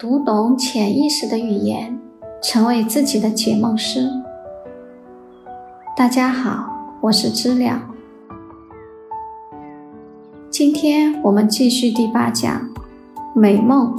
[0.00, 2.00] 读懂潜意识的语言，
[2.42, 4.08] 成为自己的解梦师。
[5.94, 6.72] 大家好，
[7.02, 7.82] 我是知了。
[10.48, 12.66] 今天我们继续第八讲：
[13.34, 13.94] 美梦，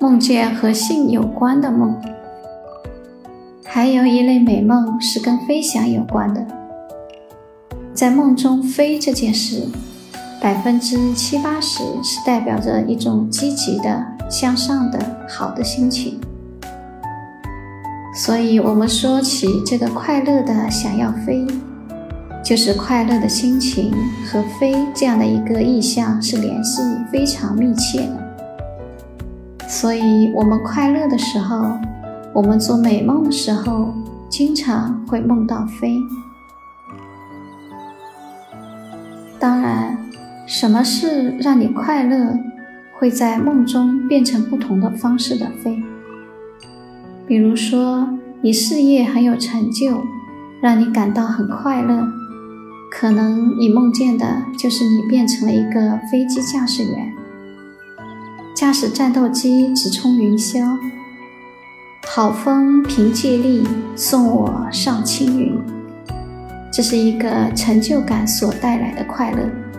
[0.00, 1.96] 梦见和性有关的梦。
[3.64, 6.44] 还有一类美梦是跟飞翔有关的，
[7.94, 9.68] 在梦中飞这件事。
[10.40, 16.18] 百分之七八十是代表着一种积极的、向上的、好的心情，
[18.14, 21.46] 所以，我们说起这个快乐的想要飞，
[22.42, 23.92] 就是快乐的心情
[24.26, 29.68] 和飞这样的一个意象是联系非常密切的。
[29.68, 31.78] 所以，我们快乐的时候，
[32.32, 33.92] 我们做美梦的时候，
[34.28, 35.98] 经常会梦到飞。
[39.38, 39.98] 当然。
[40.44, 42.36] 什么事让你快乐，
[43.02, 45.82] 会在梦中变成不同的方式的飞？
[47.26, 48.08] 比如说，
[48.40, 50.04] 你事业很有成就，
[50.60, 52.06] 让你感到很快乐，
[52.92, 57.12] 可能你梦见的就是你变成了一个飞机驾驶员，
[58.54, 60.78] 驾驶战斗机直冲云霄，
[62.06, 65.58] 好风凭借力送我上青云，
[66.72, 69.71] 这是一个成就感所带来的快乐。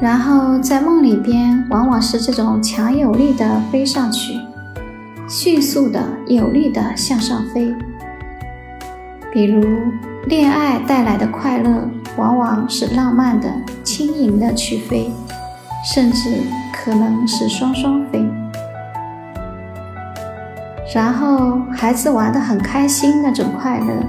[0.00, 4.38] 然后在梦里边，往往是这种强有力的飞上去，
[5.26, 7.74] 迅速的、有力的向上飞。
[9.32, 9.62] 比如
[10.26, 13.50] 恋爱带来的快乐，往往是浪漫的、
[13.82, 15.10] 轻盈的去飞，
[15.84, 16.38] 甚至
[16.72, 18.28] 可能是双双飞。
[20.94, 24.04] 然后孩子玩得很开心那种快乐，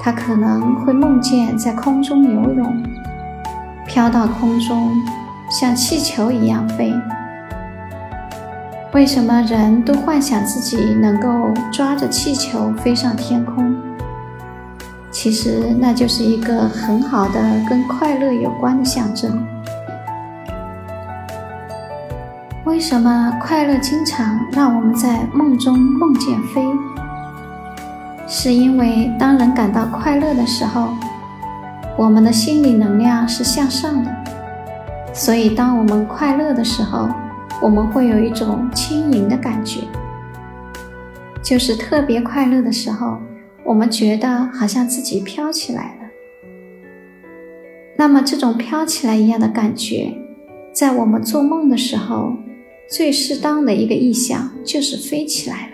[0.00, 2.82] 他可能会梦见在空中游泳。
[3.92, 5.02] 飘到空中，
[5.50, 6.94] 像气球一样飞。
[8.94, 11.28] 为什么人都幻想自己能够
[11.70, 13.76] 抓着气球飞上天空？
[15.10, 19.46] 其实那就是一个很好的跟快乐有关的象征。
[22.64, 26.64] 为什么快乐经常让我们在梦中梦见飞？
[28.26, 30.88] 是因为当人感到快乐的时候。
[31.96, 34.10] 我们的心理能量是向上的，
[35.12, 37.08] 所以当我们快乐的时候，
[37.60, 39.80] 我们会有一种轻盈的感觉。
[41.42, 43.18] 就是特别快乐的时候，
[43.64, 46.08] 我们觉得好像自己飘起来了。
[47.96, 50.12] 那么这种飘起来一样的感觉，
[50.72, 52.32] 在我们做梦的时候，
[52.88, 55.72] 最适当的一个意象就是飞起来了。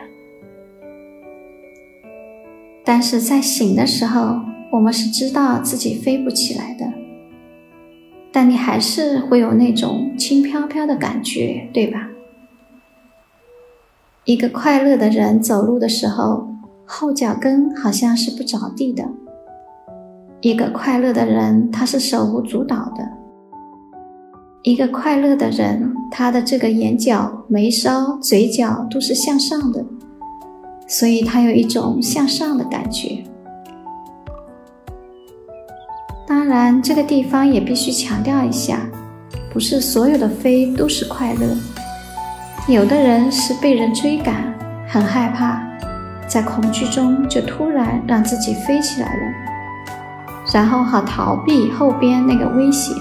[2.84, 4.40] 但是在醒的时候，
[4.70, 6.92] 我们是知道自己飞不起来的，
[8.30, 12.08] 但你还是会有那种轻飘飘的感觉，对吧？
[14.24, 16.48] 一个快乐的人走路的时候，
[16.84, 19.04] 后脚跟好像是不着地的；
[20.42, 23.02] 一个快乐的人，他是手舞足蹈的；
[24.62, 29.82] 一个快乐的人，他的这个眼角、眉梢、嘴角都是向上的，
[30.86, 33.24] 所以他有一种向上的感觉。
[36.48, 38.78] 当然，这个地方也必须强调一下，
[39.52, 41.46] 不是所有的飞都是快乐。
[42.66, 44.54] 有的人是被人追赶，
[44.88, 45.60] 很害怕，
[46.26, 49.22] 在恐惧中就突然让自己飞起来了，
[50.54, 52.94] 然后好逃避后边那个威胁。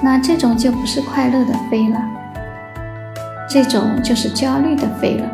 [0.00, 2.00] 那这种就不是快乐的飞了，
[3.50, 5.28] 这种就是焦虑的飞了。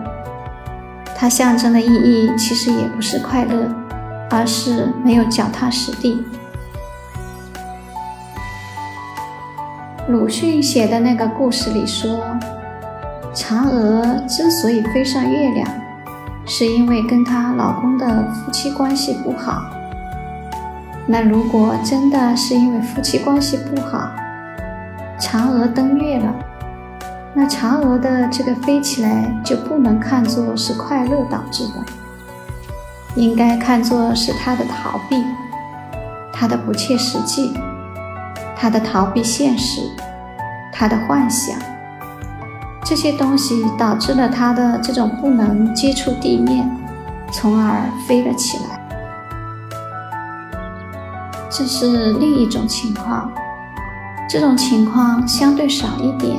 [1.14, 3.81] 它象征的意义其实也不是快乐。
[4.32, 6.24] 而是没有脚踏实地。
[10.08, 12.18] 鲁迅写的那个故事里说，
[13.34, 15.68] 嫦娥之所以飞上月亮，
[16.46, 19.62] 是因为跟她老公的夫妻关系不好。
[21.06, 24.10] 那如果真的是因为夫妻关系不好，
[25.20, 26.34] 嫦娥登月了，
[27.34, 32.01] 那嫦娥的这个飞起来就不能看作是快乐导致的。
[33.14, 35.22] 应该看作是他的逃避，
[36.32, 37.52] 他的不切实际，
[38.56, 39.82] 他的逃避现实，
[40.72, 41.58] 他的幻想，
[42.82, 46.68] 这些东西导致了他的这种不能接触地面，
[47.30, 48.80] 从而飞了起来。
[51.50, 53.30] 这是另一种情况，
[54.26, 56.34] 这种情况相对少一点，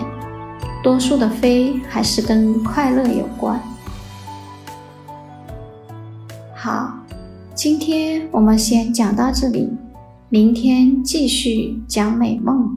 [0.81, 3.61] 多数的飞还是跟快乐有关。
[6.73, 6.91] 好，
[7.53, 9.69] 今天我们先讲到这里，
[10.29, 12.75] 明天继续讲美梦。